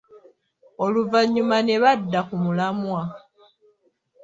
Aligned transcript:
Oluvannyuma 0.83 1.57
ne 1.63 1.75
badda 1.83 2.19
ku 2.27 2.35
mulamwa. 2.43 3.01